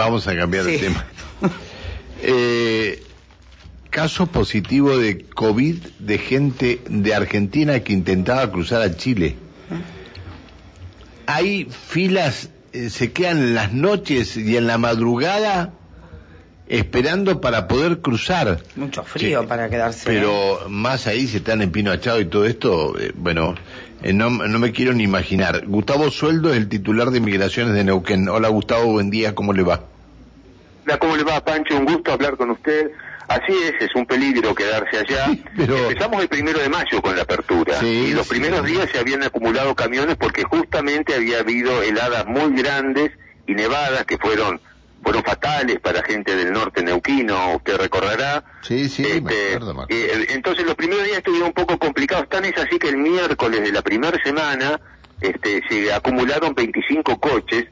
[0.00, 0.84] Vamos a cambiar de Sí.
[0.84, 1.04] tema.
[2.22, 3.02] Eh,
[3.90, 9.36] caso positivo de COVID de gente de Argentina que intentaba cruzar a Chile.
[11.26, 15.74] Hay filas, eh, se quedan las noches y en la madrugada
[16.66, 18.60] esperando para poder cruzar.
[18.76, 20.04] Mucho frío Sí, para quedarse.
[20.06, 23.54] Pero más ahí, si están en Pino Achado y todo esto, eh, bueno,
[24.02, 25.66] eh, no, no me quiero ni imaginar.
[25.66, 28.28] Gustavo Sueldo es el titular de Migraciones de Neuquén.
[28.30, 29.84] Hola Gustavo, buen día, ¿cómo le va?
[30.98, 31.76] ¿Cómo le va, Pancho?
[31.76, 32.90] Un gusto hablar con usted.
[33.28, 35.26] Así es, es un peligro quedarse allá.
[35.26, 37.78] Sí, pero- Empezamos el primero de mayo con la apertura.
[37.78, 38.30] Sí, y los sí.
[38.30, 43.12] primeros días se habían acumulado camiones porque justamente había habido heladas muy grandes
[43.46, 44.60] y nevadas que fueron
[45.02, 48.44] fueron fatales para gente del norte neuquino, usted recordará.
[48.60, 49.86] Sí, sí, Este, me acuerdo.
[49.88, 52.28] eh, entonces los primeros días estuvieron un poco complicados.
[52.28, 54.78] Tan es así que el miércoles de la primera semana
[55.22, 57.64] este, se acumularon 25 coches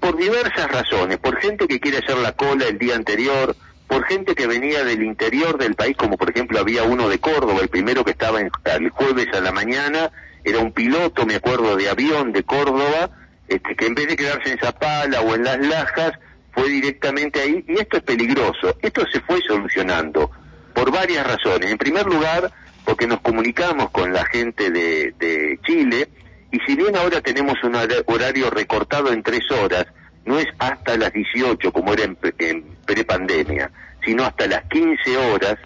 [0.00, 1.18] por diversas razones.
[1.18, 5.02] Por gente que quiere hacer la cola el día anterior, por gente que venía del
[5.02, 8.50] interior del país, como por ejemplo había uno de Córdoba, el primero que estaba en-
[8.64, 10.10] el jueves a la mañana,
[10.44, 13.10] era un piloto, me acuerdo, de avión de Córdoba,
[13.48, 16.12] este, que en vez de quedarse en Zapala o en Las Lajas,
[16.52, 18.76] fue directamente ahí, y esto es peligroso.
[18.80, 20.30] Esto se fue solucionando
[20.74, 21.70] por varias razones.
[21.70, 22.50] En primer lugar,
[22.84, 26.08] porque nos comunicamos con la gente de Chile,
[26.52, 29.86] y si bien ahora tenemos un hora- horario recortado en tres horas,
[30.24, 33.70] no es hasta las 18 como era en, en prepandemia,
[34.04, 35.56] sino hasta las 15 horas,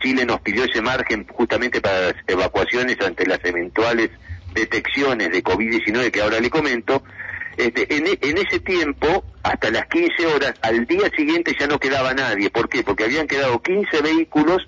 [0.00, 4.10] Chile nos pidió ese margen justamente para las evacuaciones ante las eventuales
[4.52, 7.02] detecciones de COVID-19 que ahora le comento.
[7.56, 12.50] Este, en ese tiempo, hasta las 15 horas, al día siguiente ya no quedaba nadie.
[12.50, 12.82] ¿Por qué?
[12.82, 14.58] Porque habían quedado 15 vehículos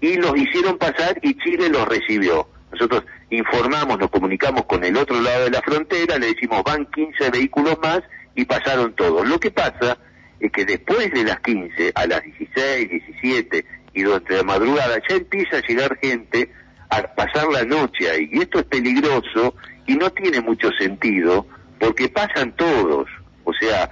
[0.00, 2.48] y los hicieron pasar y Chile los recibió.
[2.72, 7.30] Nosotros informamos, nos comunicamos con el otro lado de la frontera, le decimos van 15
[7.30, 8.00] vehículos más
[8.34, 9.28] y pasaron todos.
[9.28, 9.98] Lo que pasa
[10.40, 15.16] es que después de las 15, a las 16, 17 y durante la madrugada ya
[15.16, 16.50] empieza a llegar gente
[16.88, 18.28] a pasar la noche ahí.
[18.32, 19.54] Y esto es peligroso
[19.86, 21.46] y no tiene mucho sentido
[21.78, 23.08] porque pasan todos.
[23.44, 23.90] O sea,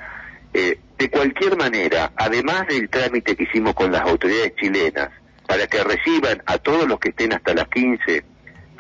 [0.52, 5.10] eh, de cualquier manera, además del trámite que hicimos con las autoridades chilenas
[5.46, 8.24] para que reciban a todos los que estén hasta las 15,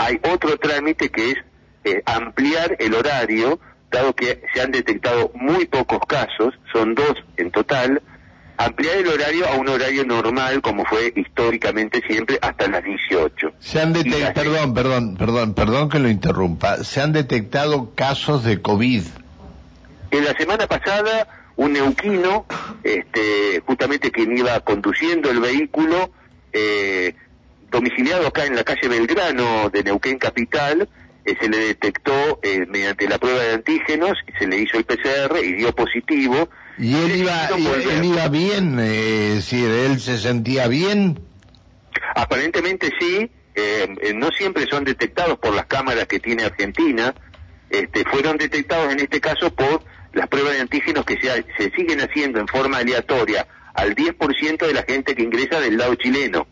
[0.00, 1.36] hay otro trámite que es
[1.84, 7.50] eh, ampliar el horario, dado que se han detectado muy pocos casos, son dos en
[7.50, 8.00] total,
[8.56, 13.52] ampliar el horario a un horario normal, como fue históricamente siempre, hasta las 18.
[13.58, 18.62] Se han detectado, perdón, perdón, perdón, perdón que lo interrumpa, se han detectado casos de
[18.62, 19.02] COVID.
[20.12, 22.46] En la semana pasada, un neuquino,
[22.84, 26.10] este, justamente quien iba conduciendo el vehículo,
[26.54, 27.14] eh,
[27.70, 30.88] domiciliado acá en la calle Belgrano de Neuquén Capital,
[31.24, 35.38] eh, se le detectó eh, mediante la prueba de antígenos, se le hizo el PCR
[35.44, 36.48] y dio positivo.
[36.78, 41.20] Y él iba, y- él iba bien, eh, decir, él se sentía bien.
[42.14, 47.14] Aparentemente sí, eh, eh, no siempre son detectados por las cámaras que tiene Argentina,
[47.68, 49.82] este, fueron detectados en este caso por
[50.12, 54.66] las pruebas de antígenos que se, ha- se siguen haciendo en forma aleatoria al 10%
[54.66, 56.46] de la gente que ingresa del lado chileno.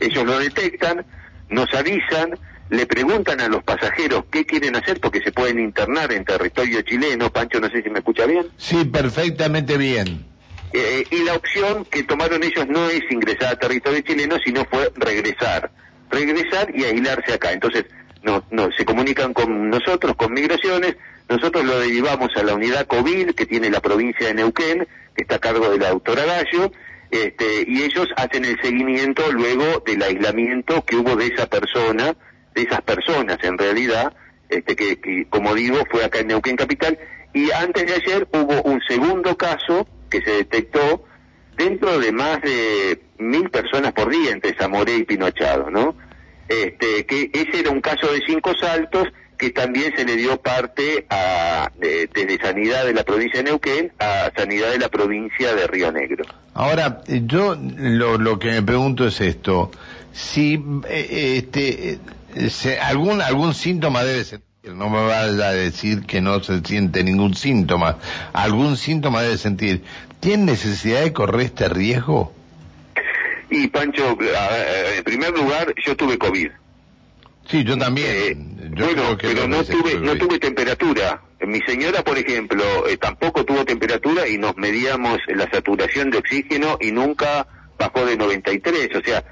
[0.00, 1.04] Ellos lo detectan,
[1.48, 2.38] nos avisan,
[2.70, 7.30] le preguntan a los pasajeros qué quieren hacer porque se pueden internar en territorio chileno.
[7.30, 8.46] Pancho, no sé si me escucha bien.
[8.56, 10.26] Sí, perfectamente bien.
[10.72, 14.92] Eh, y la opción que tomaron ellos no es ingresar a territorio chileno, sino fue
[14.96, 15.70] regresar.
[16.10, 17.52] Regresar y aislarse acá.
[17.52, 17.84] Entonces,
[18.22, 20.96] no, no, se comunican con nosotros, con migraciones,
[21.28, 25.36] nosotros lo derivamos a la unidad COVID que tiene la provincia de Neuquén, que está
[25.36, 26.72] a cargo de la doctora Gallo,
[27.10, 32.14] este, y ellos hacen el seguimiento luego del aislamiento que hubo de esa persona,
[32.54, 34.14] de esas personas en realidad,
[34.48, 36.98] este, que, como digo fue acá en Neuquén Capital,
[37.32, 41.04] y antes de ayer hubo un segundo caso que se detectó
[41.56, 45.96] dentro de más de mil personas por día entre Zamoré y Pinochado, ¿no?
[46.48, 49.08] Este, que ese era un caso de cinco saltos
[49.44, 53.92] que también se le dio parte a, de- desde Sanidad de la provincia de Neuquén
[53.98, 56.24] a Sanidad de la provincia de Río Negro.
[56.54, 59.70] Ahora, eh, yo lo, lo que me pregunto es esto,
[60.12, 60.54] si
[60.88, 61.98] eh, este,
[62.36, 66.60] eh, se- algún, algún síntoma debe sentir, no me vaya a decir que no se
[66.62, 67.98] siente ningún síntoma,
[68.32, 69.82] algún síntoma debe sentir,
[70.20, 72.32] ¿tiene necesidad de correr este riesgo?
[73.50, 74.16] Y Pancho,
[74.96, 76.50] en primer lugar, yo tuve COVID.
[77.48, 78.72] Sí, yo Eh, también.
[78.74, 80.16] Yo bueno, que pero no tuve, no tuve.
[80.18, 81.22] tuve temperatura.
[81.46, 86.78] Mi señora, por ejemplo, eh, tampoco tuvo temperatura y nos medíamos la saturación de oxígeno
[86.80, 87.46] y nunca
[87.78, 88.88] bajó de 93.
[88.96, 89.22] O sea,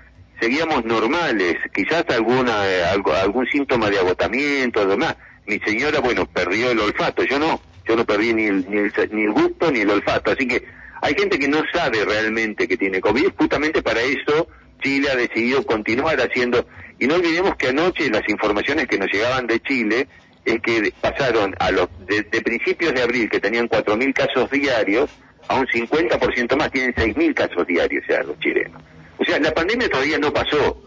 [0.40, 1.56] seguíamos normales.
[1.74, 5.16] Quizás alguna, eh, algo, algún síntoma de agotamiento, demás.
[5.46, 7.60] Mi señora, bueno, perdió el olfato, yo no.
[7.88, 10.62] yo no perdí ni el, ni el, ni el gusto ni el olfato, así que
[11.00, 14.46] hay gente que no sabe realmente que tiene COVID, justamente para eso
[14.80, 16.64] Chile ha decidido continuar haciendo,
[16.98, 20.08] y no olvidemos que anoche las informaciones que nos llegaban de Chile
[20.44, 25.10] es que pasaron a los de, principios de abril que tenían 4.000 casos diarios
[25.48, 28.82] a un 50% más, tienen 6.000 casos diarios ya los chilenos.
[29.18, 30.82] O sea, la pandemia todavía no pasó.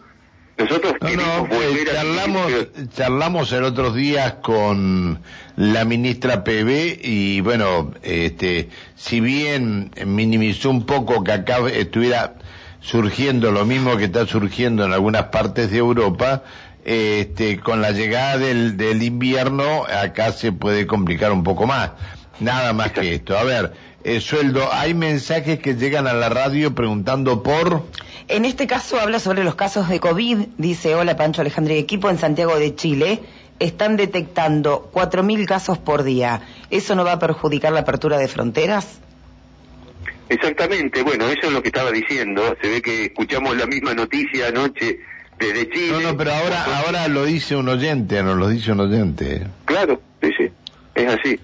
[0.58, 2.52] Nosotros no, eh, charlamos,
[2.96, 5.22] charlamos el otro día con
[5.58, 12.36] la ministra PB y bueno, este, si bien minimizó un poco que acá estuviera
[12.86, 16.44] surgiendo lo mismo que está surgiendo en algunas partes de Europa,
[16.84, 21.92] este, con la llegada del, invierno acá se puede complicar un poco más.
[22.40, 23.38] Nada más que esto.
[23.38, 23.74] A ver,
[24.04, 27.84] eh, sueldo, hay mensajes que llegan a la radio preguntando por...
[28.28, 32.10] En este caso habla sobre los casos de COVID, dice, hola Pancho Alejandro y equipo
[32.10, 33.22] en Santiago de Chile,
[33.58, 36.42] están detectando 4.000 casos por día.
[36.70, 39.00] ¿Eso no va a perjudicar la apertura de fronteras?
[40.30, 42.56] Exactamente, bueno, eso es lo que estaba diciendo.
[42.62, 45.00] Se ve que escuchamos la misma noticia anoche
[45.38, 45.92] desde Chile.
[45.92, 49.48] No, no, pero ahora, ahora lo dice un oyente, no lo dice un oyente.
[49.66, 50.52] Claro, sí, sí,
[50.96, 51.40] es así.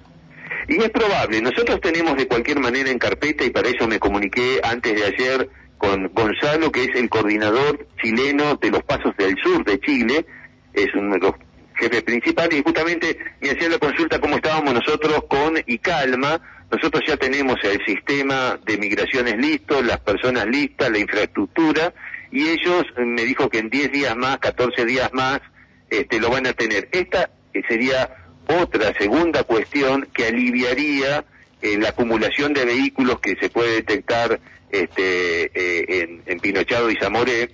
[0.68, 4.62] Y es probable, nosotros tenemos de cualquier manera en carpeta, y para eso me comuniqué
[4.64, 9.66] antes de ayer con Gonzalo, que es el coordinador chileno de los Pasos del Sur
[9.66, 10.26] de Chile,
[10.74, 11.34] es uno de los
[11.82, 16.40] jefes principales, y justamente me hacía la consulta cómo estábamos nosotros con ICALMA,
[16.72, 21.94] nosotros ya tenemos el sistema de migraciones listo, las personas listas, la infraestructura,
[22.32, 25.42] y ellos me dijo que en 10 días más, 14 días más,
[25.90, 26.88] este, lo van a tener.
[26.94, 27.30] Esta
[27.68, 28.10] sería
[28.48, 31.26] otra segunda cuestión que aliviaría
[31.62, 34.40] eh, la acumulación de vehículos que se puede detectar
[34.72, 37.50] este, eh, en, Pinochado y Zamoré.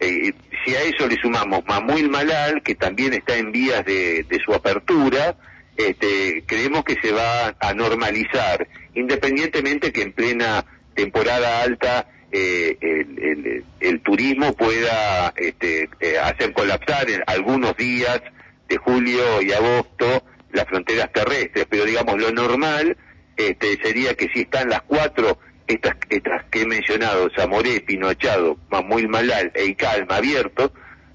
[0.00, 0.32] Eh,
[0.64, 5.36] si a eso le sumamos Mamuil Malal, que también está en vías de, su apertura,
[5.76, 10.64] este, creemos que se va a normalizar, independientemente que en plena
[10.94, 15.88] temporada alta el, turismo pueda este,
[16.20, 18.20] hacer colapsar en algunos días
[18.68, 22.96] de julio y agosto las fronteras terrestres, pero digamos lo normal
[23.36, 29.08] este, sería que si están las cuatro, estas, estas que he mencionado, Zamoré, Pinochado, Mamuil
[29.08, 30.70] Malal e Icalma abiertos,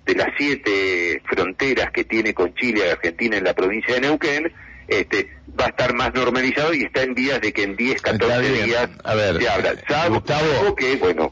[0.06, 4.51] de las siete fronteras que tiene con Chile y Argentina en la provincia de Neuquén,
[4.88, 5.30] este,
[5.60, 8.90] va a estar más normalizado y está en vías de que en 10, 14 días
[9.04, 9.74] a ver, se abra.
[10.10, 11.31] Gustavo, que, bueno,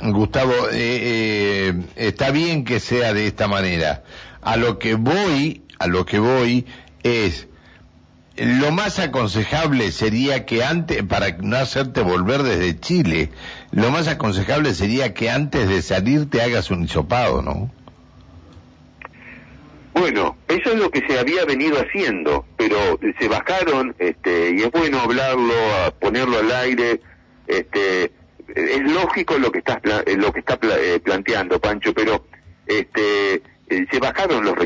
[0.00, 4.04] Gustavo, eh, eh, está bien que sea de esta manera.
[4.42, 6.66] A lo que voy, a lo que voy
[7.02, 7.48] es
[8.40, 13.30] lo más aconsejable sería que antes, para no hacerte volver desde Chile,
[13.72, 17.70] lo más aconsejable sería que antes de salir te hagas un hisopado, ¿no?
[19.94, 24.70] Bueno, eso es lo que se había venido haciendo, pero se bajaron, este, y es
[24.70, 25.54] bueno hablarlo,
[25.98, 27.00] ponerlo al aire,
[27.48, 28.12] este,
[28.54, 29.78] es lógico lo que estás,
[30.16, 32.24] lo que está eh, planteando, Pancho, pero,
[32.66, 34.56] este, eh, se bajaron los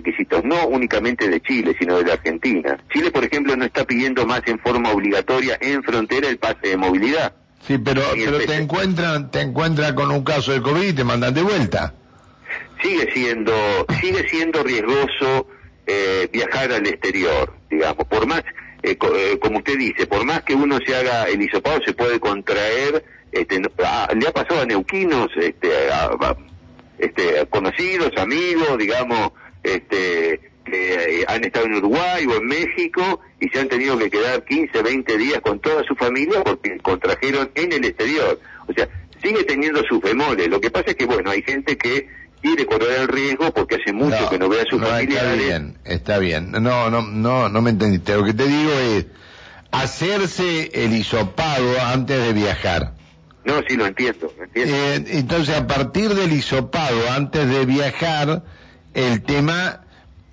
[0.52, 2.78] no únicamente de Chile, sino de la Argentina.
[2.93, 6.76] Chile, por ejemplo, no está pidiendo más en forma obligatoria en frontera el pase de
[6.76, 7.32] movilidad.
[7.66, 11.32] Sí, pero, pero te encuentran, te encuentran con un caso de COVID y te mandan
[11.32, 11.94] de vuelta.
[12.82, 13.54] Sigue siendo,
[14.00, 15.46] sigue siendo riesgoso
[15.87, 18.43] eh, viajar al exterior, digamos, por más,
[18.82, 18.96] eh,
[19.40, 23.62] como usted dice, por más que uno se haga el hisopado, se puede contraer, este,
[23.85, 26.37] ah, le ha pasado a neuquinos, este, a,
[26.99, 29.30] este, conocidos, amigos, digamos,
[29.62, 34.11] este, que eh, han estado en Uruguay o en México y se han tenido que
[34.11, 38.40] quedar 15, 20 días con toda su familia porque contrajeron en el exterior.
[38.69, 38.88] O sea,
[39.23, 40.49] sigue teniendo sus bemoles.
[40.49, 42.09] Lo que pasa es que, bueno, hay gente que
[42.40, 45.33] quiere correr el riesgo porque hace mucho que no ve a sus familiares.
[45.33, 46.50] Está bien, está bien.
[46.52, 48.14] No, no, no, no me entendiste.
[48.16, 49.07] Lo que te digo es
[49.71, 52.95] hacerse el hisopado antes de viajar.
[53.45, 54.33] No, sí, lo entiendo.
[54.54, 58.45] Eh, entonces, a partir del hisopado, antes de viajar,
[58.94, 59.82] el tema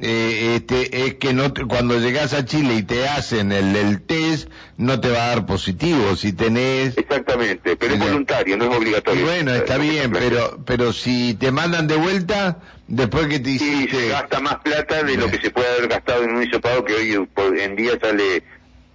[0.02, 4.50] eh, este, es que no cuando llegas a Chile y te hacen el, el, test,
[4.78, 6.16] no te va a dar positivo.
[6.16, 6.98] Si tenés.
[6.98, 9.26] Exactamente, pero es voluntario, no es obligatorio.
[9.26, 13.88] bueno, está bien, pero pero si te mandan de vuelta, después que te hiciste.
[13.90, 16.86] Sí, se gasta más plata de lo que se puede haber gastado en un hisopado
[16.86, 17.28] que hoy
[17.60, 18.44] en día sale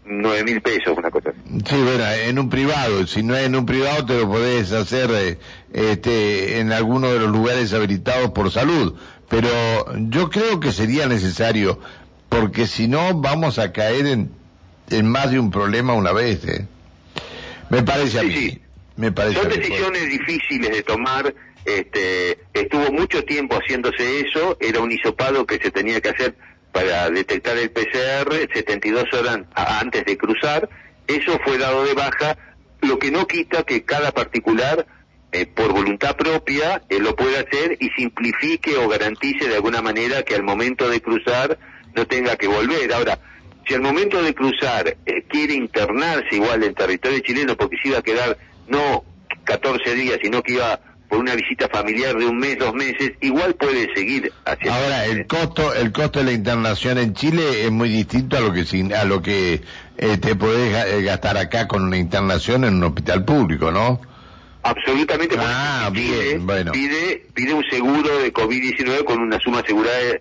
[0.06, 1.32] nueve mil pesos, una cosa
[1.66, 5.10] Sí, bueno, en un privado, si no es en un privado te lo podés hacer
[5.12, 5.38] eh,
[5.72, 8.94] este, en alguno de los lugares habilitados por salud,
[9.28, 9.48] pero
[10.08, 11.80] yo creo que sería necesario,
[12.28, 14.30] porque si no vamos a caer en,
[14.90, 16.44] en más de un problema una vez.
[16.46, 16.66] ¿eh?
[17.70, 18.58] Me parece a mí.
[18.96, 21.34] Me parece Son decisiones difíciles de tomar.
[21.64, 26.34] Este, estuvo mucho tiempo haciéndose eso, era un hisopado que se tenía que hacer
[26.72, 30.68] para detectar el PCR 72 horas antes de cruzar.
[31.06, 32.36] Eso fue dado de baja,
[32.82, 34.86] lo que no quita que cada particular
[35.34, 40.22] eh, por voluntad propia eh, lo pueda hacer y simplifique o garantice de alguna manera
[40.22, 41.58] que al momento de cruzar
[41.92, 42.92] no tenga que volver.
[42.92, 43.18] Ahora,
[43.66, 47.98] si al momento de cruzar eh, quiere internarse igual en territorio chileno porque se iba
[47.98, 48.38] a quedar
[48.68, 49.02] no
[49.42, 53.56] 14 días, sino que iba por una visita familiar de un mes, dos meses, igual
[53.56, 57.88] puede seguir hacia Ahora, el costo, el costo de la internación en Chile es muy
[57.88, 58.64] distinto a lo que
[58.94, 59.62] a lo que
[59.98, 64.13] eh, te podés gastar acá con una internación en un hospital público, ¿no?
[64.64, 65.36] Absolutamente.
[65.38, 66.72] Ah, bien, bueno.
[66.72, 70.18] Pide, pide un seguro de COVID-19 con una suma asegurada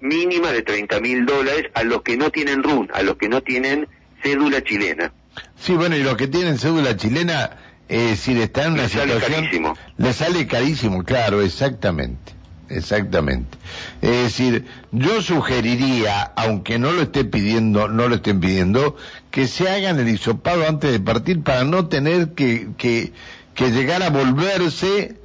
[0.00, 3.42] mínima de 30 mil dólares a los que no tienen RUN, a los que no
[3.42, 3.88] tienen
[4.22, 5.12] cédula chilena.
[5.58, 7.56] Sí, bueno, y los que tienen cédula chilena
[7.88, 9.20] es decir, está en una le situación...
[9.20, 9.74] Sale carísimo.
[9.96, 12.32] Le sale carísimo, claro, exactamente.
[12.68, 13.56] Exactamente.
[14.02, 18.96] Es decir, yo sugeriría, aunque no lo esté pidiendo, no lo estén pidiendo,
[19.30, 23.12] que se hagan el hisopado antes de partir para no tener que, que,
[23.56, 25.16] que llegar a volverse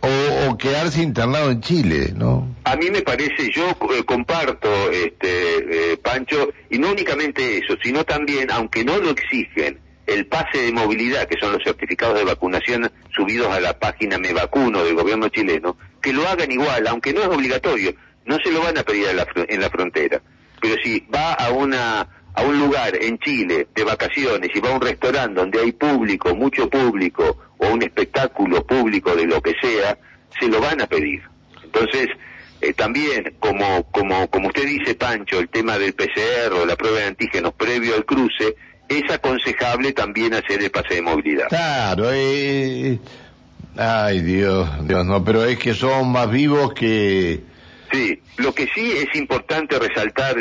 [0.00, 2.56] o, quedarse internado en Chile, ¿no?
[2.64, 8.04] A mí me parece, yo eh, comparto, este, eh, Pancho, y no únicamente eso, sino
[8.04, 12.90] también, aunque no lo exigen, el pase de movilidad, que son los certificados de vacunación
[13.14, 17.22] subidos a la página Me Vacuno del gobierno chileno, que lo hagan igual, aunque no
[17.22, 17.94] es obligatorio,
[18.24, 19.06] no se lo van a pedir
[19.48, 20.20] en la frontera.
[20.60, 22.08] Pero si va a una
[22.38, 26.36] a un lugar en Chile de vacaciones y va a un restaurante donde hay público,
[26.36, 29.98] mucho público, o un espectáculo público de lo que sea,
[30.38, 31.20] se lo van a pedir.
[31.64, 32.06] Entonces,
[32.60, 36.98] eh, también, como, como, como usted dice, Pancho, el tema del PCR o la prueba
[36.98, 38.54] de antígenos previo al cruce,
[38.88, 41.48] es aconsejable también hacer el pase de movilidad.
[41.48, 43.00] Claro, eh,
[43.76, 47.57] ay Dios, Dios, no, pero es que son más vivos que...
[47.90, 50.36] Sí, lo que sí es importante resaltar,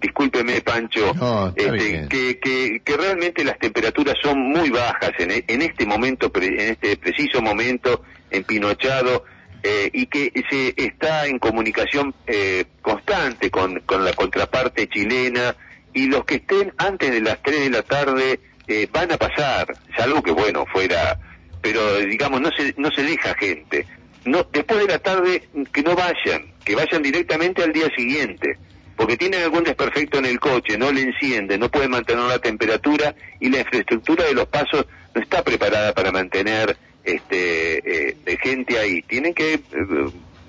[0.00, 1.12] discúlpeme Pancho,
[1.56, 6.30] este, que, que, que, realmente las temperaturas son muy bajas en, e, en este momento,
[6.34, 9.24] en este preciso momento, en Pinochado,
[9.64, 15.56] eh, y que se está en comunicación eh, constante con, con la contraparte chilena,
[15.92, 19.76] y los que estén antes de las 3 de la tarde eh, van a pasar,
[19.96, 21.18] salvo que bueno, fuera,
[21.60, 23.86] pero digamos, no se, no se deja gente.
[24.24, 28.58] No, después de la tarde, que no vayan, que vayan directamente al día siguiente,
[28.96, 33.14] porque tienen algún desperfecto en el coche, no le enciende, no puede mantener la temperatura
[33.40, 39.02] y la infraestructura de los pasos no está preparada para mantener este eh, gente ahí.
[39.02, 39.60] Tienen que eh,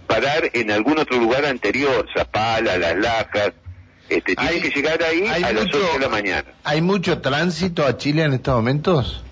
[0.08, 3.54] parar en algún otro lugar anterior, Zapala, Las Lajas,
[4.10, 6.46] este, tiene que llegar ahí a las 8 de la mañana.
[6.64, 9.24] ¿Hay mucho tránsito a Chile en estos momentos?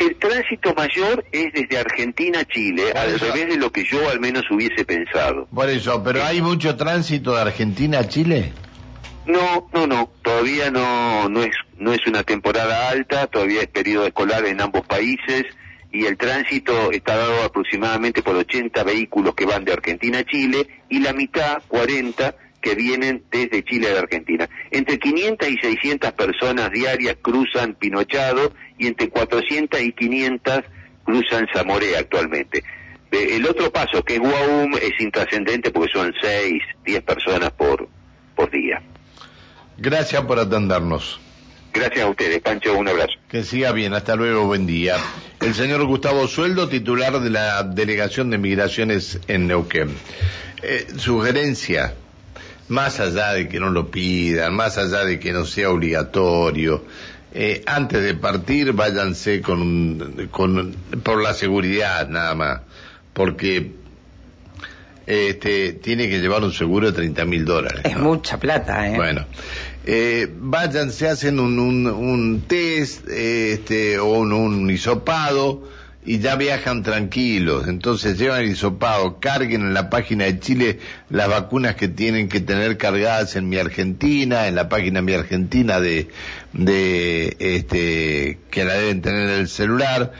[0.00, 4.18] El tránsito mayor es desde Argentina a Chile, al revés de lo que yo al
[4.18, 5.46] menos hubiese pensado.
[5.54, 8.50] Por eso, ¿pero hay mucho tránsito de Argentina a Chile?
[9.26, 14.06] No, no, no, todavía no, no, es, no es una temporada alta, todavía es periodo
[14.06, 15.44] escolar en ambos países
[15.92, 20.66] y el tránsito está dado aproximadamente por 80 vehículos que van de Argentina a Chile
[20.88, 24.48] y la mitad, 40, que vienen desde Chile a Argentina.
[24.70, 30.60] Entre 500 y 600 personas diarias cruzan Pinochado y entre 400 y 500
[31.04, 32.62] cruzan Zamoré actualmente.
[33.10, 37.88] El otro paso, que es Guaum, es intrascendente porque son 6, 10 personas por,
[38.36, 38.80] por día.
[39.76, 41.20] Gracias por atendernos.
[41.72, 43.12] Gracias a ustedes, Pancho, un abrazo.
[43.28, 44.96] Que siga bien, hasta luego, buen día.
[45.40, 49.90] El señor Gustavo Sueldo, titular de la Delegación de Migraciones en Neuquén.
[50.62, 51.94] Eh, sugerencia,
[52.70, 56.84] más allá de que no lo pidan, más allá de que no sea obligatorio,
[57.34, 62.60] eh, antes de partir váyanse con, con, por la seguridad nada más,
[63.12, 63.72] porque
[65.06, 67.80] este, tiene que llevar un seguro de 30 mil dólares.
[67.84, 68.96] Es mucha plata, ¿eh?
[68.96, 69.26] Bueno,
[69.84, 75.68] eh, váyanse, hacen un, un, un test este, o un, un hisopado
[76.04, 77.68] y ya viajan tranquilos.
[77.68, 80.78] Entonces llevan el hisopado, carguen en la página de Chile
[81.10, 85.80] las vacunas que tienen que tener cargadas en mi Argentina, en la página mi Argentina
[85.80, 86.08] de,
[86.52, 90.12] de este, que la deben tener en el celular.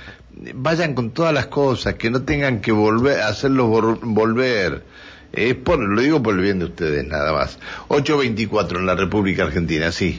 [0.55, 4.85] Vayan con todas las cosas, que no tengan que volver, hacerlos volver.
[5.33, 7.59] Es por, lo digo por el bien de ustedes, nada más.
[7.89, 10.19] 824 en la República Argentina, sí.